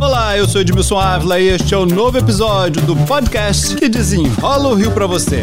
Olá, 0.00 0.36
eu 0.36 0.48
sou 0.48 0.60
Edmilson 0.60 0.98
Ávila 0.98 1.38
e 1.40 1.48
este 1.48 1.74
é 1.74 1.76
o 1.76 1.86
novo 1.86 2.18
episódio 2.18 2.82
do 2.82 2.96
podcast 3.06 3.76
que 3.76 3.88
desenrola 3.88 4.68
o 4.68 4.74
Rio 4.74 4.90
para 4.92 5.06
você. 5.06 5.40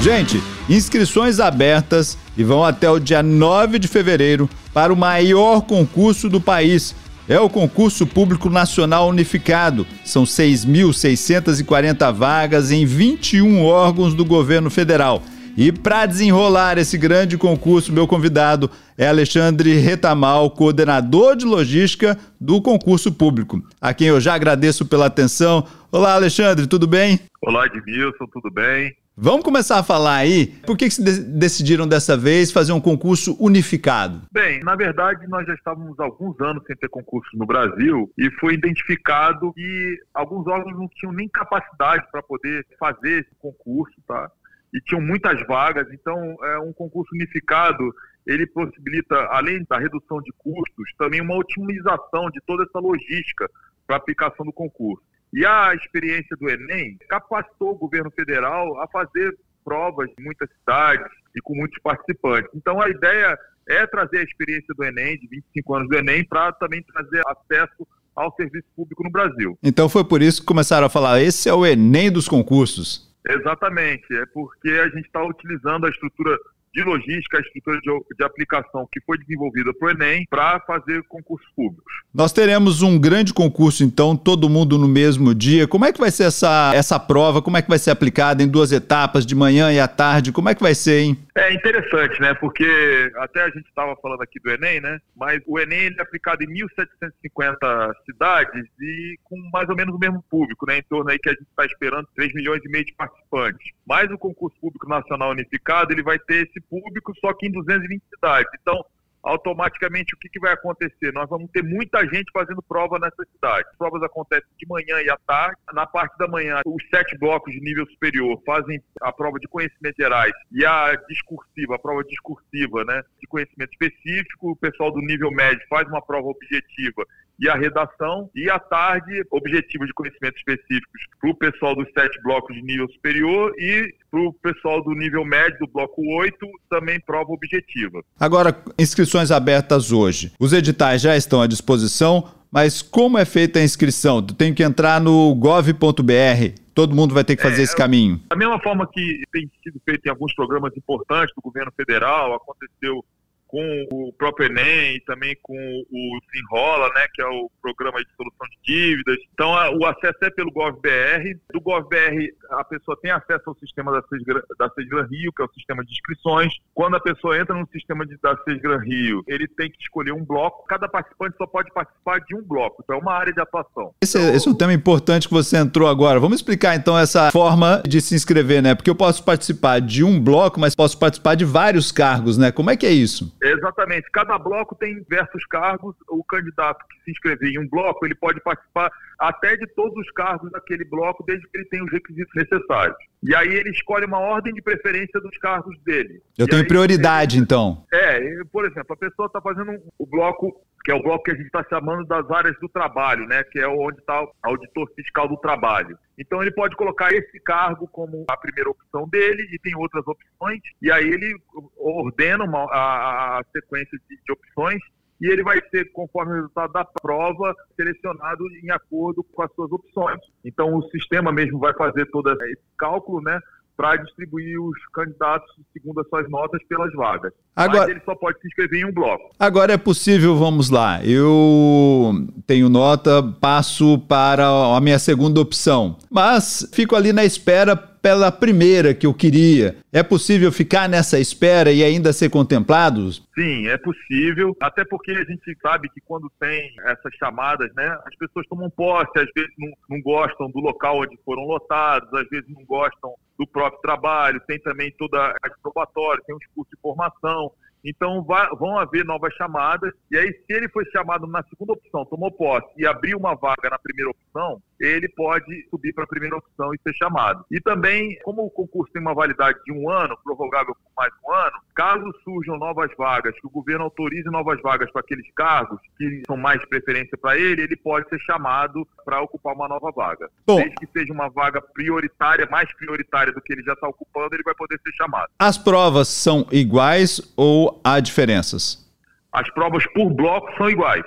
Gente, 0.00 0.42
inscrições 0.68 1.38
abertas 1.38 2.18
e 2.36 2.44
vão 2.44 2.64
até 2.64 2.90
o 2.90 2.98
dia 2.98 3.22
9 3.22 3.78
de 3.78 3.88
fevereiro 3.88 4.48
para 4.72 4.92
o 4.92 4.96
maior 4.96 5.62
concurso 5.62 6.28
do 6.28 6.40
país. 6.40 6.94
É 7.28 7.38
o 7.38 7.48
Concurso 7.48 8.04
Público 8.04 8.50
Nacional 8.50 9.08
Unificado. 9.08 9.86
São 10.04 10.24
6.640 10.24 12.12
vagas 12.12 12.72
em 12.72 12.84
21 12.84 13.64
órgãos 13.64 14.12
do 14.12 14.24
governo 14.24 14.68
federal. 14.68 15.22
E 15.56 15.70
para 15.70 16.06
desenrolar 16.06 16.78
esse 16.78 16.96
grande 16.96 17.36
concurso, 17.36 17.92
meu 17.92 18.08
convidado 18.08 18.70
é 18.96 19.06
Alexandre 19.06 19.74
Retamal, 19.74 20.50
coordenador 20.50 21.36
de 21.36 21.44
logística 21.44 22.18
do 22.40 22.60
concurso 22.60 23.12
público, 23.12 23.62
a 23.80 23.92
quem 23.92 24.08
eu 24.08 24.20
já 24.20 24.34
agradeço 24.34 24.86
pela 24.86 25.06
atenção. 25.06 25.66
Olá, 25.90 26.14
Alexandre, 26.14 26.66
tudo 26.66 26.86
bem? 26.86 27.20
Olá, 27.42 27.66
Edmilson, 27.66 28.26
tudo 28.32 28.50
bem? 28.50 28.96
Vamos 29.16 29.44
começar 29.44 29.78
a 29.78 29.82
falar 29.82 30.16
aí. 30.16 30.46
Por 30.64 30.76
que, 30.76 30.86
que 30.86 30.94
se 30.94 31.22
decidiram 31.22 31.86
dessa 31.86 32.16
vez 32.16 32.50
fazer 32.50 32.72
um 32.72 32.80
concurso 32.80 33.36
unificado? 33.38 34.22
Bem, 34.32 34.60
na 34.60 34.74
verdade, 34.74 35.26
nós 35.28 35.46
já 35.46 35.52
estávamos 35.52 36.00
alguns 36.00 36.40
anos 36.40 36.64
sem 36.66 36.74
ter 36.76 36.88
concurso 36.88 37.28
no 37.36 37.44
Brasil 37.44 38.10
e 38.16 38.30
foi 38.40 38.54
identificado 38.54 39.52
que 39.52 39.98
alguns 40.14 40.46
órgãos 40.46 40.78
não 40.78 40.88
tinham 40.88 41.12
nem 41.12 41.28
capacidade 41.28 42.06
para 42.10 42.22
poder 42.22 42.66
fazer 42.78 43.20
esse 43.20 43.34
concurso, 43.38 43.94
tá? 44.08 44.30
E 44.72 44.80
tinham 44.80 45.02
muitas 45.02 45.46
vagas. 45.46 45.86
Então, 45.92 46.16
é 46.44 46.58
um 46.60 46.72
concurso 46.72 47.14
unificado 47.14 47.92
ele 48.26 48.46
possibilita, 48.46 49.14
além 49.30 49.64
da 49.68 49.78
redução 49.78 50.22
de 50.22 50.32
custos, 50.38 50.94
também 50.96 51.20
uma 51.20 51.36
otimização 51.36 52.30
de 52.30 52.40
toda 52.46 52.62
essa 52.62 52.78
logística 52.78 53.50
para 53.86 53.96
a 53.96 53.98
aplicação 53.98 54.46
do 54.46 54.52
concurso. 54.52 55.02
E 55.32 55.46
a 55.46 55.74
experiência 55.74 56.36
do 56.36 56.48
Enem 56.48 56.98
capacitou 57.08 57.70
o 57.70 57.78
governo 57.78 58.10
federal 58.10 58.78
a 58.80 58.86
fazer 58.88 59.36
provas 59.64 60.10
em 60.18 60.24
muitas 60.24 60.48
cidades 60.58 61.06
e 61.34 61.40
com 61.40 61.54
muitos 61.54 61.80
participantes. 61.80 62.50
Então 62.54 62.80
a 62.80 62.88
ideia 62.90 63.38
é 63.68 63.86
trazer 63.86 64.18
a 64.18 64.22
experiência 64.22 64.74
do 64.76 64.84
Enem, 64.84 65.18
de 65.18 65.28
25 65.28 65.74
anos 65.74 65.88
do 65.88 65.96
Enem, 65.96 66.24
para 66.24 66.52
também 66.52 66.82
trazer 66.82 67.22
acesso 67.26 67.86
ao 68.14 68.34
serviço 68.34 68.66
público 68.76 69.02
no 69.02 69.10
Brasil. 69.10 69.58
Então 69.62 69.88
foi 69.88 70.04
por 70.04 70.20
isso 70.20 70.40
que 70.40 70.46
começaram 70.46 70.86
a 70.86 70.90
falar: 70.90 71.20
esse 71.20 71.48
é 71.48 71.54
o 71.54 71.64
Enem 71.64 72.10
dos 72.10 72.28
concursos. 72.28 73.10
Exatamente, 73.26 74.04
é 74.14 74.26
porque 74.26 74.68
a 74.68 74.88
gente 74.88 75.06
está 75.06 75.24
utilizando 75.24 75.86
a 75.86 75.90
estrutura 75.90 76.36
de 76.74 76.82
logística, 76.82 77.38
a 77.38 77.40
estrutura 77.40 77.78
de, 77.80 78.16
de 78.16 78.24
aplicação 78.24 78.88
que 78.90 79.00
foi 79.04 79.18
desenvolvida 79.18 79.72
para 79.74 79.88
o 79.88 79.90
Enem 79.90 80.24
para 80.30 80.60
fazer 80.60 81.02
concursos 81.08 81.48
públicos. 81.54 81.92
Nós 82.14 82.32
teremos 82.32 82.82
um 82.82 82.98
grande 82.98 83.32
concurso, 83.34 83.84
então, 83.84 84.16
todo 84.16 84.48
mundo 84.48 84.78
no 84.78 84.88
mesmo 84.88 85.34
dia. 85.34 85.68
Como 85.68 85.84
é 85.84 85.92
que 85.92 86.00
vai 86.00 86.10
ser 86.10 86.24
essa, 86.24 86.72
essa 86.74 86.98
prova? 86.98 87.42
Como 87.42 87.56
é 87.56 87.62
que 87.62 87.68
vai 87.68 87.78
ser 87.78 87.90
aplicada 87.90 88.42
em 88.42 88.48
duas 88.48 88.72
etapas, 88.72 89.26
de 89.26 89.34
manhã 89.34 89.72
e 89.72 89.78
à 89.78 89.88
tarde? 89.88 90.32
Como 90.32 90.48
é 90.48 90.54
que 90.54 90.62
vai 90.62 90.74
ser, 90.74 91.02
hein? 91.02 91.18
É 91.34 91.50
interessante, 91.50 92.20
né? 92.20 92.34
Porque 92.34 93.10
até 93.16 93.42
a 93.42 93.48
gente 93.48 93.66
estava 93.66 93.96
falando 93.96 94.20
aqui 94.20 94.38
do 94.38 94.50
Enem, 94.50 94.82
né? 94.82 95.00
Mas 95.16 95.40
o 95.46 95.58
Enem 95.58 95.94
é 95.98 96.02
aplicado 96.02 96.44
em 96.44 96.48
1.750 96.48 97.94
cidades 98.04 98.64
e 98.78 99.18
com 99.24 99.36
mais 99.50 99.66
ou 99.70 99.74
menos 99.74 99.94
o 99.94 99.98
mesmo 99.98 100.22
público, 100.28 100.66
né? 100.66 100.78
Em 100.78 100.82
torno 100.82 101.10
aí 101.10 101.18
que 101.18 101.30
a 101.30 101.32
gente 101.32 101.48
está 101.48 101.64
esperando 101.64 102.06
3 102.14 102.34
milhões 102.34 102.60
e 102.62 102.68
meio 102.68 102.84
de 102.84 102.92
participantes. 102.92 103.66
Mas 103.86 104.10
o 104.10 104.18
concurso 104.18 104.58
público 104.60 104.86
nacional 104.86 105.30
unificado, 105.30 105.92
ele 105.92 106.02
vai 106.02 106.18
ter 106.18 106.46
esse 106.46 106.60
público 106.68 107.14
só 107.18 107.32
que 107.32 107.46
em 107.46 107.52
220 107.52 108.02
cidades. 108.14 108.52
Então, 108.60 108.84
automaticamente 109.22 110.14
o 110.14 110.18
que, 110.18 110.28
que, 110.28 110.40
vai 110.40 110.52
acontecer? 110.52 111.12
Nós 111.12 111.28
vamos 111.28 111.50
ter 111.50 111.62
muita 111.62 112.00
gente 112.06 112.30
fazendo 112.32 112.62
prova 112.62 112.98
nessa 112.98 113.24
cidade. 113.32 113.68
As 113.70 113.76
provas 113.76 114.02
acontecem 114.02 114.48
de 114.58 114.66
manhã 114.66 115.00
e 115.00 115.10
à 115.10 115.16
tarde. 115.26 115.56
Na 115.72 115.86
parte 115.86 116.16
da 116.18 116.26
manhã, 116.26 116.60
os 116.66 116.82
sete 116.92 117.16
blocos 117.18 117.52
de 117.52 117.60
nível 117.60 117.86
superior 117.86 118.40
fazem 118.44 118.82
a 119.00 119.12
prova 119.12 119.38
de 119.38 119.46
conhecimentos 119.48 119.96
gerais 119.96 120.32
e 120.50 120.64
a 120.66 120.94
discursiva, 121.08 121.76
a 121.76 121.78
prova 121.78 122.02
discursiva, 122.04 122.84
né, 122.84 123.02
de 123.20 123.26
conhecimento 123.28 123.72
específico. 123.72 124.52
O 124.52 124.56
pessoal 124.56 124.90
do 124.90 125.00
nível 125.00 125.30
médio 125.30 125.64
faz 125.68 125.86
uma 125.88 126.02
prova 126.02 126.28
objetiva 126.28 127.06
e 127.38 127.48
a 127.48 127.54
redação, 127.54 128.30
e 128.34 128.48
à 128.48 128.58
tarde, 128.58 129.24
objetivo 129.30 129.86
de 129.86 129.92
conhecimentos 129.92 130.38
específicos 130.38 131.02
para 131.20 131.30
o 131.30 131.34
pessoal 131.34 131.74
dos 131.74 131.88
sete 131.92 132.20
blocos 132.22 132.54
de 132.54 132.62
nível 132.62 132.88
superior 132.90 133.52
e 133.58 133.94
para 134.10 134.20
o 134.20 134.32
pessoal 134.32 134.82
do 134.82 134.92
nível 134.92 135.24
médio, 135.24 135.58
do 135.60 135.66
bloco 135.66 136.02
8, 136.18 136.36
também 136.70 137.00
prova 137.00 137.32
objetiva. 137.32 138.02
Agora, 138.18 138.56
inscrições 138.78 139.30
abertas 139.30 139.90
hoje. 139.90 140.32
Os 140.38 140.52
editais 140.52 141.00
já 141.00 141.16
estão 141.16 141.40
à 141.40 141.46
disposição, 141.46 142.28
mas 142.50 142.82
como 142.82 143.16
é 143.16 143.24
feita 143.24 143.58
a 143.58 143.62
inscrição? 143.62 144.22
Tem 144.22 144.52
que 144.52 144.62
entrar 144.62 145.00
no 145.00 145.34
gov.br. 145.34 146.60
Todo 146.74 146.94
mundo 146.94 147.14
vai 147.14 147.24
ter 147.24 147.36
que 147.36 147.42
fazer 147.42 147.62
é, 147.62 147.64
esse 147.64 147.76
caminho. 147.76 148.20
Da 148.28 148.36
mesma 148.36 148.60
forma 148.60 148.86
que 148.86 149.22
tem 149.32 149.50
sido 149.62 149.80
feito 149.84 150.06
em 150.06 150.10
alguns 150.10 150.34
programas 150.34 150.74
importantes 150.76 151.34
do 151.34 151.42
governo 151.42 151.72
federal, 151.76 152.34
aconteceu 152.34 153.04
com 153.52 153.86
o 153.92 154.12
próprio 154.14 154.46
Enem 154.46 154.96
e 154.96 155.00
também 155.00 155.36
com 155.42 155.54
o 155.54 156.18
Desenrola, 156.32 156.88
né, 156.94 157.06
que 157.12 157.20
é 157.20 157.26
o 157.26 157.50
programa 157.60 157.98
de 157.98 158.08
solução 158.16 158.46
de 158.48 158.58
dívidas. 158.64 159.18
Então, 159.34 159.52
o 159.78 159.84
acesso 159.84 160.16
é 160.22 160.30
pelo 160.30 160.50
GovBR. 160.50 161.38
Do 161.52 161.60
GovBR, 161.60 162.34
a 162.50 162.64
pessoa 162.64 162.98
tem 163.02 163.10
acesso 163.10 163.42
ao 163.46 163.54
sistema 163.56 163.92
da 163.92 164.02
SESGRAN, 164.08 164.40
da 164.58 164.70
SESGRAN 164.70 165.06
Rio, 165.10 165.32
que 165.36 165.42
é 165.42 165.44
o 165.44 165.52
sistema 165.52 165.84
de 165.84 165.92
inscrições. 165.92 166.54
Quando 166.74 166.96
a 166.96 167.00
pessoa 167.00 167.38
entra 167.38 167.54
no 167.54 167.68
sistema 167.68 168.06
de, 168.06 168.16
da 168.22 168.34
SESGRAN 168.42 168.78
Rio, 168.78 169.22
ele 169.28 169.46
tem 169.46 169.70
que 169.70 169.82
escolher 169.82 170.12
um 170.12 170.24
bloco. 170.24 170.64
Cada 170.66 170.88
participante 170.88 171.36
só 171.36 171.46
pode 171.46 171.70
participar 171.72 172.20
de 172.20 172.34
um 172.34 172.42
bloco. 172.42 172.80
Então, 172.82 172.96
é 172.96 172.98
uma 172.98 173.12
área 173.12 173.34
de 173.34 173.40
atuação. 173.40 173.92
Esse, 174.02 174.16
é, 174.16 174.34
esse 174.34 174.48
é 174.48 174.50
um 174.50 174.54
tema 174.54 174.72
importante 174.72 175.28
que 175.28 175.34
você 175.34 175.58
entrou 175.58 175.88
agora. 175.88 176.18
Vamos 176.18 176.36
explicar, 176.36 176.74
então, 176.74 176.98
essa 176.98 177.30
forma 177.30 177.82
de 177.86 178.00
se 178.00 178.14
inscrever, 178.14 178.62
né? 178.62 178.74
Porque 178.74 178.88
eu 178.88 178.94
posso 178.94 179.22
participar 179.22 179.78
de 179.78 180.02
um 180.02 180.18
bloco, 180.18 180.58
mas 180.58 180.74
posso 180.74 180.98
participar 180.98 181.34
de 181.34 181.44
vários 181.44 181.92
cargos, 181.92 182.38
né? 182.38 182.50
Como 182.50 182.70
é 182.70 182.76
que 182.78 182.86
é 182.86 182.92
isso? 182.92 183.30
Exatamente. 183.42 184.08
Cada 184.12 184.38
bloco 184.38 184.76
tem 184.76 185.02
diversos 185.02 185.44
cargos. 185.46 185.96
O 186.08 186.22
candidato 186.22 186.84
que 186.88 187.02
se 187.04 187.10
inscrever 187.10 187.50
em 187.50 187.58
um 187.58 187.68
bloco, 187.68 188.06
ele 188.06 188.14
pode 188.14 188.40
participar 188.40 188.90
até 189.18 189.56
de 189.56 189.66
todos 189.74 189.96
os 189.98 190.10
cargos 190.12 190.50
daquele 190.52 190.84
bloco, 190.84 191.24
desde 191.26 191.46
que 191.48 191.58
ele 191.58 191.68
tenha 191.68 191.84
os 191.84 191.90
requisitos 191.90 192.32
necessários. 192.34 192.96
E 193.22 193.34
aí 193.34 193.48
ele 193.48 193.70
escolhe 193.70 194.06
uma 194.06 194.18
ordem 194.18 194.52
de 194.52 194.62
preferência 194.62 195.20
dos 195.20 195.36
cargos 195.38 195.76
dele. 195.82 196.22
Eu 196.38 196.46
e 196.46 196.48
tenho 196.48 196.62
aí, 196.62 196.68
prioridade, 196.68 197.36
ele... 197.36 197.44
então. 197.44 197.84
É, 197.92 198.20
por 198.52 198.64
exemplo, 198.64 198.92
a 198.92 198.96
pessoa 198.96 199.26
está 199.26 199.40
fazendo 199.40 199.80
o 199.98 200.06
bloco 200.06 200.60
que 200.84 200.90
é 200.90 200.94
o 200.94 201.02
bloco 201.02 201.24
que 201.24 201.30
a 201.30 201.34
gente 201.34 201.46
está 201.46 201.64
chamando 201.68 202.04
das 202.06 202.28
áreas 202.30 202.58
do 202.60 202.68
trabalho, 202.68 203.26
né? 203.26 203.44
Que 203.44 203.60
é 203.60 203.68
onde 203.68 203.98
está 203.98 204.22
o 204.22 204.32
auditor 204.42 204.90
fiscal 204.94 205.28
do 205.28 205.36
trabalho. 205.36 205.96
Então 206.18 206.42
ele 206.42 206.50
pode 206.50 206.76
colocar 206.76 207.12
esse 207.12 207.38
cargo 207.40 207.86
como 207.88 208.24
a 208.28 208.36
primeira 208.36 208.70
opção 208.70 209.08
dele 209.08 209.48
e 209.52 209.58
tem 209.58 209.76
outras 209.76 210.04
opções 210.06 210.60
e 210.80 210.90
aí 210.90 211.08
ele 211.08 211.36
ordena 211.76 212.44
uma, 212.44 212.64
a, 212.64 213.38
a 213.38 213.44
sequência 213.52 213.98
de, 214.08 214.16
de 214.16 214.32
opções 214.32 214.80
e 215.20 215.28
ele 215.30 215.44
vai 215.44 215.60
ser, 215.70 215.92
conforme 215.92 216.32
o 216.32 216.34
resultado 216.34 216.72
da 216.72 216.84
prova, 216.84 217.54
selecionado 217.76 218.44
em 218.60 218.72
acordo 218.72 219.22
com 219.22 219.42
as 219.42 219.52
suas 219.54 219.70
opções. 219.70 220.18
Então 220.44 220.74
o 220.74 220.82
sistema 220.90 221.30
mesmo 221.30 221.60
vai 221.60 221.72
fazer 221.74 222.06
todo 222.06 222.28
esse 222.32 222.58
cálculo, 222.76 223.22
né? 223.22 223.38
Para 223.82 223.96
distribuir 223.96 224.62
os 224.62 224.78
candidatos 224.94 225.50
segundo 225.72 226.00
as 226.00 226.08
suas 226.08 226.30
notas 226.30 226.62
pelas 226.68 226.92
vagas. 226.92 227.32
Agora, 227.56 227.80
Mas 227.80 227.88
ele 227.88 228.00
só 228.04 228.14
pode 228.14 228.40
se 228.40 228.46
inscrever 228.46 228.80
em 228.80 228.84
um 228.84 228.92
bloco. 228.92 229.30
Agora 229.36 229.72
é 229.72 229.76
possível, 229.76 230.36
vamos 230.36 230.70
lá. 230.70 231.04
Eu 231.04 232.28
tenho 232.46 232.68
nota, 232.68 233.20
passo 233.40 233.98
para 234.06 234.46
a 234.46 234.80
minha 234.80 235.00
segunda 235.00 235.40
opção, 235.40 235.96
mas 236.08 236.70
fico 236.72 236.94
ali 236.94 237.12
na 237.12 237.24
espera 237.24 237.76
pela 238.02 238.32
primeira 238.32 238.92
que 238.92 239.06
eu 239.06 239.14
queria. 239.14 239.76
É 239.92 240.02
possível 240.02 240.50
ficar 240.50 240.88
nessa 240.88 241.20
espera 241.20 241.70
e 241.70 241.84
ainda 241.84 242.12
ser 242.12 242.28
contemplado? 242.28 243.12
Sim, 243.34 243.68
é 243.68 243.78
possível. 243.78 244.56
Até 244.60 244.84
porque 244.84 245.12
a 245.12 245.24
gente 245.24 245.56
sabe 245.62 245.88
que 245.88 246.00
quando 246.00 246.30
tem 246.40 246.74
essas 246.84 247.14
chamadas, 247.14 247.72
né, 247.74 247.96
as 248.04 248.16
pessoas 248.16 248.46
tomam 248.48 248.68
posse, 248.68 249.12
às 249.16 249.28
vezes 249.34 249.52
não, 249.56 249.70
não 249.88 250.02
gostam 250.02 250.50
do 250.50 250.58
local 250.58 251.00
onde 251.00 251.16
foram 251.24 251.44
lotados, 251.44 252.12
às 252.12 252.28
vezes 252.28 252.48
não 252.48 252.64
gostam 252.64 253.14
do 253.38 253.46
próprio 253.46 253.80
trabalho, 253.80 254.42
tem 254.46 254.58
também 254.58 254.92
toda 254.98 255.18
a 255.18 255.50
probatória, 255.62 256.22
tem 256.26 256.34
um 256.34 256.38
discurso 256.38 256.70
de 256.74 256.80
formação. 256.80 257.52
Então 257.84 258.22
vai, 258.22 258.48
vão 258.56 258.78
haver 258.78 259.04
novas 259.04 259.34
chamadas, 259.34 259.92
e 260.10 260.16
aí, 260.16 260.32
se 260.32 260.52
ele 260.52 260.68
foi 260.68 260.84
chamado 260.86 261.26
na 261.26 261.42
segunda 261.44 261.72
opção, 261.72 262.04
tomou 262.04 262.30
posse 262.30 262.68
e 262.76 262.86
abriu 262.86 263.18
uma 263.18 263.34
vaga 263.34 263.70
na 263.70 263.78
primeira 263.78 264.10
opção, 264.10 264.62
ele 264.80 265.08
pode 265.08 265.66
subir 265.68 265.92
para 265.92 266.04
a 266.04 266.08
primeira 266.08 266.36
opção 266.36 266.72
e 266.74 266.78
ser 266.82 266.94
chamado. 266.94 267.44
E 267.50 267.60
também, 267.60 268.18
como 268.22 268.44
o 268.44 268.50
concurso 268.50 268.92
tem 268.92 269.02
uma 269.02 269.14
validade 269.14 269.58
de 269.64 269.72
um 269.72 269.90
ano, 269.90 270.16
prorrogável 270.22 270.74
por 270.74 270.92
mais 270.96 271.12
um 271.24 271.32
ano, 271.32 271.58
caso 271.82 272.14
surjam 272.22 272.56
novas 272.58 272.90
vagas, 272.96 273.34
que 273.40 273.46
o 273.46 273.50
governo 273.50 273.84
autorize 273.84 274.30
novas 274.30 274.60
vagas 274.62 274.88
para 274.92 275.00
aqueles 275.00 275.28
cargos 275.34 275.80
que 275.98 276.22
são 276.24 276.36
mais 276.36 276.64
preferência 276.66 277.18
para 277.18 277.36
ele, 277.36 277.62
ele 277.62 277.76
pode 277.76 278.08
ser 278.08 278.20
chamado 278.20 278.86
para 279.04 279.20
ocupar 279.20 279.52
uma 279.52 279.66
nova 279.66 279.90
vaga. 279.90 280.30
Bom, 280.46 280.58
Desde 280.58 280.76
que 280.76 280.86
seja 280.86 281.12
uma 281.12 281.28
vaga 281.28 281.60
prioritária, 281.60 282.46
mais 282.48 282.72
prioritária 282.74 283.32
do 283.32 283.40
que 283.40 283.52
ele 283.52 283.64
já 283.64 283.72
está 283.72 283.88
ocupando, 283.88 284.32
ele 284.32 284.44
vai 284.44 284.54
poder 284.54 284.80
ser 284.80 284.92
chamado. 284.92 285.28
As 285.40 285.58
provas 285.58 286.06
são 286.06 286.46
iguais 286.52 287.20
ou 287.36 287.80
há 287.82 287.98
diferenças? 287.98 288.88
As 289.32 289.50
provas 289.50 289.84
por 289.92 290.08
bloco 290.10 290.56
são 290.56 290.70
iguais, 290.70 291.04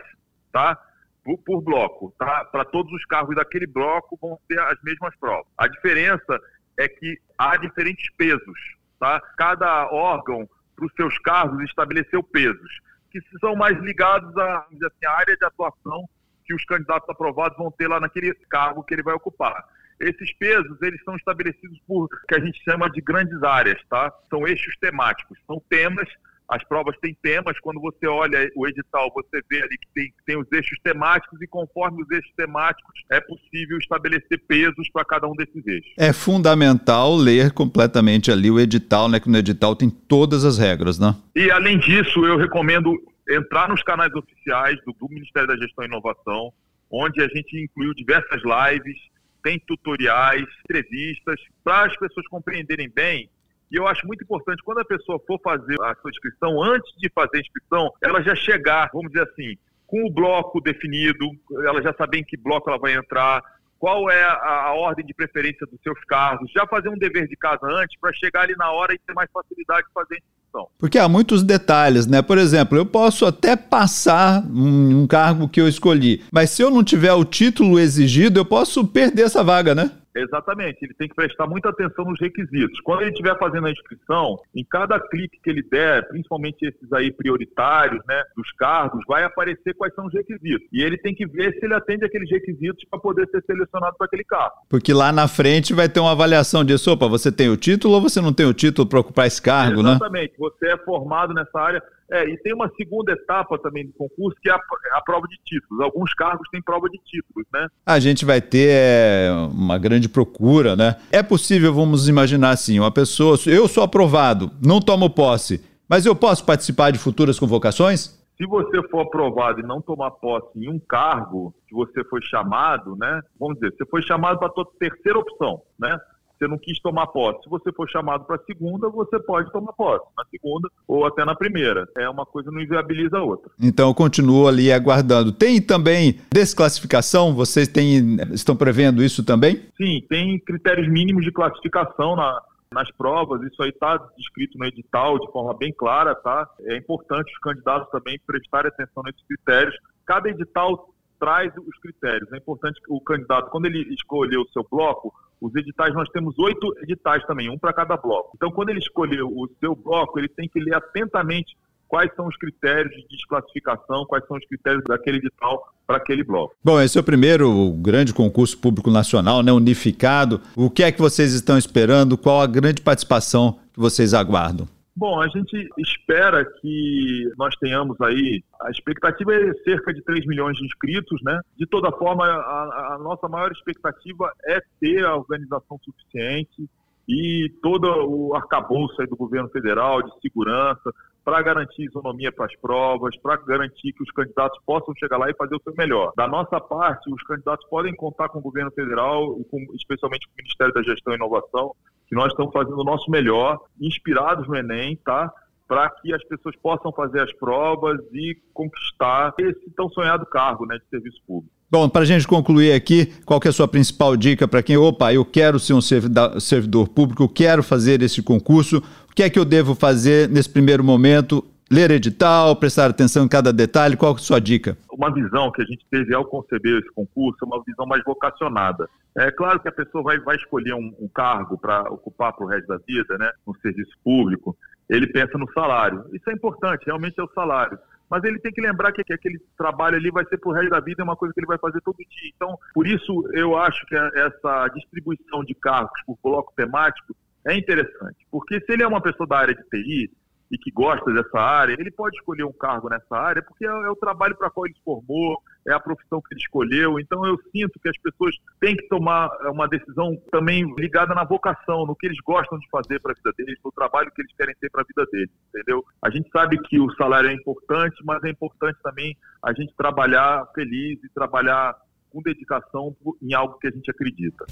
tá? 0.51 0.77
Por, 1.24 1.38
por 1.38 1.62
bloco, 1.62 2.13
tá? 2.19 2.44
Para 2.51 2.66
todos 2.66 2.92
os 2.92 3.06
cargos 3.06 3.33
daquele 3.36 3.66
bloco 3.66 4.18
vão 4.22 4.38
ter 4.50 4.60
as 4.60 4.77
mesmas 4.83 5.16
provas. 5.22 5.45
A 5.57 5.69
diferença 5.69 6.38
é 6.77 6.89
que 6.89 7.18
há 7.38 7.56
diferentes 7.56 8.12
pesos, 8.18 8.60
tá? 9.00 9.22
Cada 9.38 9.89
órgão 9.89 10.50
para 10.75 10.86
os 10.86 10.94
seus 10.94 11.18
cargos 11.19 11.63
estabeleceu 11.63 12.22
pesos 12.22 12.81
que 13.22 13.39
são 13.39 13.56
mais 13.56 13.77
ligados 13.80 14.36
à, 14.38 14.57
assim, 14.57 15.06
área 15.07 15.38
de 15.38 15.45
atuação 15.45 16.07
que 16.44 16.54
os 16.54 16.63
candidatos 16.66 17.10
aprovados 17.10 17.57
vão 17.57 17.72
ter 17.72 17.88
lá 17.88 18.00
naquele 18.00 18.33
cargo 18.50 18.83
que 18.83 18.94
ele 18.94 19.04
vai 19.04 19.13
ocupar. 19.13 19.66
Esses 20.00 20.33
pesos, 20.33 20.80
eles 20.81 21.01
são 21.04 21.16
estabelecidos 21.16 21.80
por 21.88 22.10
que 22.27 22.36
a 22.36 22.39
gente 22.39 22.62
chama 22.63 22.89
de 22.89 23.01
grandes 23.01 23.42
áreas, 23.42 23.81
tá? 23.89 24.12
São 24.30 24.45
eixos 24.45 24.75
temáticos, 24.77 25.38
são 25.48 25.62
temas 25.69 26.07
as 26.47 26.63
provas 26.63 26.95
têm 27.01 27.18
temas, 27.24 27.59
quando 27.59 27.81
você 27.81 28.06
olha 28.07 28.50
o 28.56 28.68
edital, 28.68 29.12
você 29.13 29.42
vê 29.50 29.63
ali 29.63 29.77
que 29.77 29.88
tem, 29.94 30.13
tem 30.25 30.38
os 30.38 30.51
eixos 30.51 30.77
temáticos 30.83 31.42
e 31.42 31.47
conforme 31.47 32.03
os 32.03 32.12
eixos 32.12 32.31
temáticos 32.38 32.94
é 33.12 33.19
possível 33.19 33.77
estabelecer 33.80 34.39
pesos 34.47 34.89
para 34.92 35.03
cada 35.03 35.27
um 35.27 35.36
desses 35.36 35.65
eixos. 35.65 35.92
É 35.97 36.13
fundamental 36.13 37.15
ler 37.15 37.51
completamente 37.51 38.31
ali 38.31 38.51
o 38.51 38.59
edital, 38.59 39.09
né? 39.09 39.19
Que 39.19 39.30
no 39.30 39.38
edital 39.38 39.75
tem 39.75 39.89
todas 39.89 40.45
as 40.45 40.57
regras, 40.57 41.00
né? 41.00 41.15
E 41.36 41.50
além 41.50 41.80
disso, 41.80 42.24
eu 42.25 42.38
recomendo 42.38 42.94
entrar 43.27 43.68
nos 43.68 43.81
canais 43.81 44.13
oficiais 44.13 44.77
do, 44.86 44.94
do 44.94 45.09
Ministério 45.12 45.48
da 45.48 45.57
Gestão 45.57 45.83
e 45.83 45.88
Inovação, 45.88 46.53
onde 46.91 47.21
a 47.21 47.27
gente 47.27 47.59
incluiu 47.59 47.94
diversas 47.95 48.41
lives, 48.44 48.98
tem 49.44 49.59
tutoriais, 49.59 50.45
entrevistas, 50.63 51.39
para 51.63 51.88
as 51.88 51.98
pessoas 51.98 52.27
compreenderem 52.27 52.89
bem 52.89 53.30
e 53.71 53.75
eu 53.75 53.88
acho 53.88 54.06
muito 54.06 54.23
importante, 54.23 54.63
quando 54.63 54.79
a 54.79 54.85
pessoa 54.85 55.19
for 55.25 55.39
fazer 55.44 55.75
a 55.81 55.95
sua 55.95 56.12
inscrição, 56.12 56.63
antes 56.63 56.91
de 56.97 57.09
fazer 57.13 57.38
a 57.38 57.39
inscrição, 57.39 57.91
ela 58.01 58.21
já 58.21 58.35
chegar, 58.35 58.89
vamos 58.94 59.12
dizer 59.12 59.27
assim, 59.29 59.57
com 59.88 60.06
o 60.06 60.12
bloco 60.12 60.62
definido, 60.62 61.29
ela 61.63 61.81
já 61.81 61.94
saber 61.94 62.19
em 62.19 62.23
que 62.23 62.38
bloco 62.38 62.69
ela 62.69 62.79
vai 62.79 62.95
entrar, 62.95 63.44
qual 63.77 64.09
é 64.09 64.23
a, 64.23 64.67
a, 64.67 64.73
ordem 64.73 65.06
de 65.06 65.13
preferência 65.13 65.65
dos 65.67 65.79
seus 65.83 66.00
cargos, 66.06 66.51
já 66.51 66.65
fazer 66.65 66.89
um 66.89 66.97
dever 66.97 67.27
de 67.27 67.35
casa 67.35 67.65
antes 67.65 68.00
para 68.00 68.13
chegar 68.13 68.41
ali 68.41 68.56
na 68.57 68.71
hora 68.71 68.94
e 68.94 69.00
ter 69.00 69.13
mais 69.13 69.29
facilidade 69.31 69.85
de 69.88 69.94
fazer 69.94 70.15
inscrição. 70.15 70.67
Porque 70.79 70.97
há 70.97 71.07
muitos 71.07 71.44
detalhes, 71.44 72.07
né? 72.07 72.21
Por 72.21 72.38
exemplo, 72.38 72.77
eu 72.77 72.85
posso 72.85 73.25
até 73.25 73.56
passar 73.56 74.44
um, 74.45 75.01
um 75.01 75.07
cargo 75.07 75.50
que 75.50 75.59
eu 75.59 75.67
escolhi, 75.67 76.23
mas 76.31 76.50
se 76.50 76.62
eu 76.62 76.71
não 76.71 76.83
tiver 76.83 77.13
o 77.13 77.25
título 77.25 77.79
exigido, 77.79 78.39
eu 78.39 78.45
posso 78.45 78.88
perder 78.88 79.23
essa 79.23 79.44
vaga, 79.44 79.75
né? 79.75 79.91
Exatamente, 80.15 80.77
ele 80.81 80.94
tem 80.94 81.09
que 81.09 81.15
prestar 81.15 81.45
muita 81.45 81.69
atenção 81.69 82.06
nos 82.06 82.19
requisitos. 82.19 82.79
Quando 82.81 83.01
ele 83.01 83.12
estiver 83.12 83.38
fazendo 83.38 83.67
a 83.67 83.71
inscrição, 83.71 84.39
em 84.56 84.63
cada 84.63 85.00
clique 85.00 85.39
que 85.44 85.50
ele 85.50 85.62
der, 85.62 86.07
principalmente 86.07 86.65
esses 86.65 86.94
aí 86.94 87.12
prioritários, 87.12 88.01
né, 88.07 88.23
dos 88.35 88.50
cargos, 88.53 89.03
vai 89.07 89.23
aparecer 89.23 89.73
quais 89.75 89.94
são 89.94 90.06
os 90.06 90.13
requisitos. 90.13 90.67
E 90.71 90.81
ele 90.81 90.97
tem 90.97 91.13
que 91.13 91.27
ver 91.27 91.53
se 91.53 91.65
ele 91.65 91.73
atende 91.73 92.06
aqueles 92.06 92.29
requisitos 92.29 92.85
para 92.89 93.00
poder 93.00 93.27
ser 93.29 93.44
selecionado 93.45 93.95
para 93.97 94.07
aquele 94.07 94.23
cargo. 94.23 94.56
Porque 94.69 94.94
lá 94.94 95.12
na 95.12 95.27
frente 95.27 95.73
vai 95.73 95.89
ter 95.89 96.00
uma 96.00 96.12
avaliação 96.12 96.63
disso, 96.63 96.91
opa, 96.91 97.07
você 97.07 97.31
tem 97.31 97.50
o 97.50 97.57
título 97.57 97.95
ou 97.95 98.01
você 98.01 98.21
não 98.21 98.33
tem 98.33 98.45
o 98.45 98.53
título 98.53 98.88
para 98.88 99.00
ocupar 99.00 99.27
esse 99.27 99.41
cargo, 99.41 99.81
Exatamente. 99.81 99.83
né? 99.83 99.95
Exatamente, 99.95 100.33
você 100.38 100.67
é 100.69 100.77
formado 100.77 101.33
nessa 101.33 101.59
área, 101.59 101.83
é, 102.11 102.29
e 102.29 102.37
tem 102.37 102.53
uma 102.53 102.69
segunda 102.77 103.11
etapa 103.13 103.57
também 103.57 103.87
do 103.87 103.93
concurso, 103.93 104.37
que 104.41 104.49
é 104.49 104.53
a, 104.53 104.59
a, 104.93 105.01
prova 105.01 105.27
de 105.27 105.37
títulos. 105.43 105.83
Alguns 105.83 106.13
cargos 106.13 106.47
têm 106.49 106.61
prova 106.61 106.87
de 106.89 106.99
títulos, 106.99 107.47
né? 107.51 107.67
A 107.85 107.99
gente 107.99 108.23
vai 108.25 108.39
ter 108.41 108.69
é, 108.69 109.31
uma 109.51 109.77
grande 109.77 110.07
procura, 110.07 110.75
né? 110.75 110.97
É 111.11 111.23
possível, 111.23 111.73
vamos 111.73 112.07
imaginar 112.07 112.51
assim, 112.51 112.79
uma 112.79 112.91
pessoa, 112.91 113.37
eu 113.47 113.67
sou 113.67 113.83
aprovado, 113.83 114.51
não 114.63 114.79
tomo 114.79 115.09
posse, 115.09 115.63
mas 115.89 116.05
eu 116.05 116.15
posso 116.15 116.45
participar 116.45 116.91
de 116.91 116.99
futuras 116.99 117.39
convocações? 117.39 118.23
Se 118.37 118.45
você 118.45 118.81
for 118.89 119.01
aprovado 119.01 119.61
e 119.61 119.63
não 119.63 119.81
tomar 119.81 120.11
posse 120.11 120.59
em 120.59 120.69
um 120.69 120.77
cargo 120.77 121.55
que 121.67 121.73
você 121.73 122.03
foi 122.03 122.21
chamado, 122.21 122.95
né? 122.97 123.21
Vamos 123.39 123.55
dizer, 123.55 123.73
você 123.75 123.85
foi 123.85 124.01
chamado 124.01 124.37
para 124.37 124.49
a 124.49 124.65
terceira 124.77 125.17
opção, 125.17 125.61
né? 125.79 125.97
Você 126.37 126.47
não 126.47 126.57
quis 126.57 126.79
tomar 126.79 127.07
posse. 127.07 127.43
Se 127.43 127.49
você 127.49 127.71
for 127.71 127.89
chamado 127.89 128.25
para 128.25 128.35
a 128.35 128.45
segunda, 128.45 128.89
você 128.89 129.19
pode 129.19 129.51
tomar 129.51 129.73
posse 129.73 130.05
na 130.17 130.25
segunda 130.25 130.69
ou 130.87 131.05
até 131.05 131.23
na 131.23 131.35
primeira. 131.35 131.87
É 131.97 132.09
uma 132.09 132.25
coisa 132.25 132.51
não 132.51 132.61
inviabiliza 132.61 133.17
a 133.17 133.23
outra. 133.23 133.51
Então 133.59 133.89
eu 133.89 133.95
continuo 133.95 134.47
ali 134.47 134.71
aguardando. 134.71 135.31
Tem 135.31 135.61
também 135.61 136.19
desclassificação? 136.31 137.33
Vocês 137.33 137.67
têm, 137.67 138.17
estão 138.31 138.55
prevendo 138.55 139.03
isso 139.03 139.23
também? 139.23 139.63
Sim, 139.77 140.01
tem 140.09 140.39
critérios 140.39 140.87
mínimos 140.87 141.23
de 141.23 141.31
classificação 141.31 142.15
na, 142.15 142.41
nas 142.71 142.91
provas, 142.91 143.41
isso 143.43 143.61
aí 143.63 143.69
está 143.69 143.97
descrito 144.17 144.57
no 144.57 144.65
edital 144.65 145.17
de 145.19 145.31
forma 145.31 145.53
bem 145.53 145.73
clara, 145.73 146.13
tá? 146.15 146.49
É 146.61 146.77
importante 146.77 147.31
os 147.31 147.39
candidatos 147.39 147.89
também 147.89 148.19
prestarem 148.25 148.69
atenção 148.69 149.03
nesses 149.03 149.23
critérios. 149.25 149.75
Cada 150.05 150.29
edital 150.29 150.89
traz 151.19 151.53
os 151.57 151.77
critérios. 151.79 152.31
É 152.33 152.38
importante 152.38 152.79
que 152.81 152.91
o 152.91 152.99
candidato, 152.99 153.49
quando 153.49 153.65
ele 153.65 153.93
escolher 153.93 154.38
o 154.38 154.47
seu 154.49 154.65
bloco, 154.69 155.13
os 155.41 155.55
editais, 155.55 155.93
nós 155.93 156.09
temos 156.09 156.37
oito 156.39 156.73
editais 156.81 157.23
também, 157.25 157.49
um 157.49 157.57
para 157.57 157.73
cada 157.73 157.97
bloco. 157.97 158.31
Então, 158.35 158.51
quando 158.51 158.69
ele 158.69 158.79
escolher 158.79 159.21
o 159.23 159.49
seu 159.59 159.75
bloco, 159.75 160.17
ele 160.19 160.29
tem 160.29 160.47
que 160.47 160.59
ler 160.59 160.75
atentamente 160.75 161.55
quais 161.87 162.11
são 162.15 162.27
os 162.27 162.35
critérios 162.37 162.93
de 162.95 163.07
desclassificação, 163.09 164.05
quais 164.05 164.25
são 164.27 164.37
os 164.37 164.45
critérios 164.45 164.83
daquele 164.87 165.17
edital 165.17 165.63
para 165.85 165.97
aquele 165.97 166.23
bloco. 166.23 166.55
Bom, 166.63 166.81
esse 166.81 166.97
é 166.97 167.01
o 167.01 167.03
primeiro 167.03 167.71
grande 167.73 168.13
concurso 168.13 168.57
público 168.57 168.89
nacional, 168.89 169.43
né, 169.43 169.51
unificado. 169.51 170.41
O 170.55 170.69
que 170.69 170.83
é 170.83 170.91
que 170.91 170.99
vocês 170.99 171.33
estão 171.33 171.57
esperando? 171.57 172.17
Qual 172.17 172.41
a 172.41 172.47
grande 172.47 172.81
participação 172.81 173.59
que 173.73 173.79
vocês 173.79 174.13
aguardam? 174.13 174.67
Bom, 174.97 175.19
a 175.19 175.27
gente 175.27 175.69
espera 175.77 176.45
que 176.45 177.30
nós 177.38 177.53
tenhamos 177.57 178.00
aí, 178.00 178.42
a 178.62 178.71
expectativa 178.71 179.36
é 179.36 179.53
cerca 179.56 179.94
de 179.94 180.01
3 180.01 180.25
milhões 180.25 180.57
de 180.57 180.65
inscritos, 180.65 181.21
né? 181.21 181.42
De 181.57 181.68
toda 181.68 181.92
forma, 181.92 182.25
a, 182.25 182.95
a 182.95 182.97
nossa 183.00 183.27
maior 183.27 183.51
expectativa 183.51 184.31
é 184.45 184.62
ter 184.80 185.06
a 185.06 185.18
organização 185.18 185.77
suficiente 185.83 186.69
e 187.09 187.51
todo 187.62 187.88
o 188.07 188.36
arcabouço 188.36 189.01
aí 189.01 189.07
do 189.07 189.18
governo 189.18 189.50
federal 189.50 190.01
de 190.01 190.12
segurança 190.21 190.94
para 191.25 191.42
garantir 191.42 191.86
isonomia 191.86 192.31
para 192.31 192.45
as 192.45 192.56
provas, 192.57 193.18
para 193.18 193.36
garantir 193.38 193.92
que 193.94 194.04
os 194.04 194.12
candidatos 194.12 194.60
possam 194.63 194.94
chegar 194.96 195.17
lá 195.17 195.27
e 195.27 195.34
fazer 195.34 195.55
o 195.55 195.62
seu 195.63 195.74
melhor. 195.75 196.13
Da 196.15 196.27
nossa 196.27 196.62
parte, 196.62 197.12
os 197.12 197.24
candidatos 197.24 197.67
podem 197.67 197.96
contar 197.96 198.29
com 198.29 198.38
o 198.38 198.44
governo 198.44 198.72
federal, 198.72 199.36
com, 199.50 199.58
especialmente 199.74 200.27
com 200.27 200.34
o 200.34 200.38
Ministério 200.38 200.72
da 200.72 200.84
Gestão 200.84 201.13
e 201.13 201.15
Inovação, 201.15 201.75
que 202.08 202.13
nós 202.13 202.27
estamos 202.27 202.53
fazendo 202.53 202.79
o 202.79 202.84
nosso 202.84 203.10
melhor, 203.10 203.60
inspirados 203.82 204.48
no 204.48 204.55
Enem, 204.55 204.96
tá? 204.98 205.34
Para 205.67 205.89
que 205.89 206.13
as 206.13 206.24
pessoas 206.25 206.55
possam 206.58 206.91
fazer 206.91 207.22
as 207.22 207.34
provas 207.34 208.00
e 208.13 208.38
conquistar 208.53 209.34
esse 209.39 209.72
tão 209.72 209.89
sonhado 209.89 210.27
cargo 210.27 210.67
né, 210.67 210.77
de 210.77 210.88
serviço 210.89 211.20
público. 211.25 211.54
Bom, 211.75 211.89
para 211.89 212.03
a 212.03 212.05
gente 212.05 212.25
concluir 212.25 212.72
aqui, 212.72 213.08
qual 213.25 213.38
é 213.44 213.50
a 213.50 213.51
sua 213.51 213.67
principal 213.67 214.15
dica 214.15 214.48
para 214.48 214.63
quem, 214.63 214.77
opa, 214.77 215.13
eu 215.13 215.25
quero 215.25 215.60
ser 215.60 215.74
um 215.74 215.82
servidor 215.82 216.88
público, 216.88 217.27
quero 217.27 217.62
fazer 217.62 218.01
esse 218.01 218.24
concurso, 218.24 218.77
o 219.12 219.13
que 219.13 219.22
é 219.22 219.29
que 219.29 219.38
eu 219.38 219.44
devo 219.44 219.75
fazer 219.75 220.29
nesse 220.29 220.50
primeiro 220.50 220.86
momento? 220.86 221.44
Ler 221.70 221.91
edital, 221.91 222.55
prestar 222.55 222.89
atenção 222.89 223.25
em 223.25 223.27
cada 223.27 223.51
detalhe, 223.51 223.98
qual 223.98 224.13
é 224.13 224.15
a 224.15 224.20
sua 224.20 224.39
dica? 224.39 224.77
Uma 224.89 225.13
visão 225.13 225.51
que 225.51 225.63
a 225.63 225.65
gente 225.65 225.86
teve 225.91 226.15
ao 226.15 226.24
conceber 226.24 226.79
esse 226.79 226.89
concurso 226.94 227.39
é 227.44 227.46
uma 227.46 227.62
visão 227.62 227.86
mais 227.86 228.01
vocacionada. 228.05 228.88
É 229.17 229.29
claro 229.29 229.60
que 229.60 229.67
a 229.67 229.74
pessoa 229.74 230.01
vai, 230.01 230.17
vai 230.20 230.38
escolher 230.38 230.74
um, 230.75 230.94
um 230.98 231.10
cargo 231.13 231.58
para 231.58 231.82
ocupar 231.91 232.32
para 232.32 232.46
o 232.46 232.48
resto 232.48 232.67
da 232.67 232.77
vida, 232.88 233.17
né, 233.17 233.29
no 233.46 233.53
serviço 233.58 233.91
público, 234.01 234.55
ele 234.89 235.08
pensa 235.08 235.38
no 235.38 235.51
salário. 235.51 236.05
Isso 236.13 236.29
é 236.29 236.34
importante, 236.34 236.86
realmente 236.86 237.20
é 237.20 237.24
o 237.24 237.29
salário. 237.36 237.77
Mas 238.09 238.24
ele 238.24 238.39
tem 238.39 238.51
que 238.51 238.62
lembrar 238.62 238.91
que, 238.91 239.03
que 239.03 239.13
aquele 239.13 239.39
trabalho 239.57 239.97
ali 239.97 240.12
vai 240.12 240.25
ser 240.25 240.38
para 240.38 240.50
o 240.50 240.53
resto 240.53 240.69
da 240.69 240.79
vida, 240.79 241.01
é 241.01 241.03
uma 241.03 241.15
coisa 241.15 241.33
que 241.33 241.39
ele 241.39 241.47
vai 241.47 241.57
fazer 241.57 241.81
todo 241.81 241.97
dia. 241.97 242.31
Então, 242.35 242.57
por 242.74 242.88
isso, 242.88 243.27
eu 243.33 243.57
acho 243.57 243.85
que 243.85 243.95
essa 243.95 244.67
distribuição 244.69 245.43
de 245.43 245.55
cargos 245.55 246.00
por 246.05 246.17
bloco 246.24 246.53
temático 246.55 247.15
é 247.45 247.55
interessante. 247.57 248.25
Porque 248.31 248.59
se 248.59 248.71
ele 248.71 248.83
é 248.83 248.88
uma 248.88 249.01
pessoa 249.01 249.27
da 249.27 249.38
área 249.38 249.55
de 249.55 249.63
TI, 249.69 250.12
e 250.51 250.57
que 250.57 250.71
gosta 250.71 251.11
dessa 251.11 251.39
área, 251.39 251.73
ele 251.73 251.91
pode 251.91 252.15
escolher 252.17 252.43
um 252.43 252.53
cargo 252.53 252.89
nessa 252.89 253.15
área 253.15 253.41
porque 253.41 253.65
é, 253.65 253.69
é 253.69 253.89
o 253.89 253.95
trabalho 253.95 254.35
para 254.35 254.49
qual 254.49 254.65
ele 254.65 254.75
se 254.75 254.83
formou, 254.83 255.41
é 255.67 255.73
a 255.73 255.79
profissão 255.79 256.21
que 256.21 256.33
ele 256.33 256.41
escolheu. 256.41 256.99
Então 256.99 257.25
eu 257.25 257.37
sinto 257.51 257.79
que 257.79 257.89
as 257.89 257.97
pessoas 257.97 258.35
têm 258.59 258.75
que 258.75 258.87
tomar 258.87 259.29
é, 259.41 259.49
uma 259.49 259.67
decisão 259.67 260.15
também 260.31 260.63
ligada 260.77 261.13
na 261.13 261.23
vocação, 261.23 261.85
no 261.85 261.95
que 261.95 262.07
eles 262.07 262.19
gostam 262.25 262.59
de 262.59 262.67
fazer 262.69 262.99
para 262.99 263.11
a 263.11 263.15
vida 263.15 263.33
deles, 263.37 263.59
no 263.63 263.71
trabalho 263.71 264.11
que 264.11 264.21
eles 264.21 264.33
querem 264.35 264.55
ter 264.59 264.69
para 264.69 264.81
a 264.81 264.85
vida 264.85 265.09
deles, 265.11 265.31
entendeu? 265.49 265.83
A 266.01 266.09
gente 266.09 266.29
sabe 266.29 266.57
que 266.63 266.79
o 266.79 266.91
salário 266.95 267.29
é 267.29 267.33
importante, 267.33 267.95
mas 268.03 268.23
é 268.23 268.29
importante 268.29 268.77
também 268.83 269.17
a 269.43 269.53
gente 269.53 269.73
trabalhar 269.75 270.45
feliz 270.53 271.03
e 271.03 271.09
trabalhar 271.09 271.75
com 272.11 272.21
dedicação 272.21 272.95
em 273.21 273.33
algo 273.33 273.57
que 273.59 273.67
a 273.67 273.71
gente 273.71 273.89
acredita. 273.91 274.45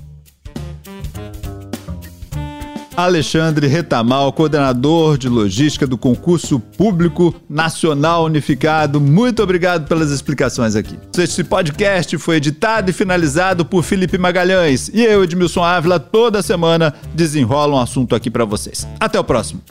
Alexandre 2.95 3.67
Retamal, 3.67 4.31
coordenador 4.33 5.17
de 5.17 5.27
logística 5.27 5.87
do 5.87 5.97
concurso 5.97 6.59
público 6.59 7.33
nacional 7.49 8.25
unificado. 8.25 9.01
Muito 9.01 9.41
obrigado 9.41 9.87
pelas 9.87 10.11
explicações 10.11 10.75
aqui. 10.75 10.97
Este 11.17 11.43
podcast 11.43 12.17
foi 12.17 12.37
editado 12.37 12.89
e 12.89 12.93
finalizado 12.93 13.65
por 13.65 13.83
Felipe 13.83 14.17
Magalhães 14.17 14.89
e 14.93 15.03
eu, 15.03 15.23
Edmilson 15.23 15.63
Ávila, 15.63 15.99
toda 15.99 16.41
semana 16.41 16.93
desenrola 17.13 17.75
um 17.75 17.79
assunto 17.79 18.15
aqui 18.15 18.29
para 18.29 18.45
vocês. 18.45 18.87
Até 18.99 19.19
o 19.19 19.23
próximo. 19.23 19.61